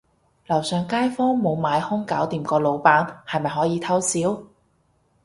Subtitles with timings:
[0.47, 4.43] 樓上街坊無買兇搞掂個老闆，係咪可以偷笑